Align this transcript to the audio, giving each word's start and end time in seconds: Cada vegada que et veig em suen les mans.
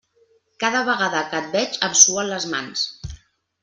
Cada 0.63 0.81
vegada 0.87 1.23
que 1.35 1.43
et 1.43 1.53
veig 1.59 1.79
em 1.91 1.97
suen 2.03 2.35
les 2.35 2.53
mans. 2.57 2.91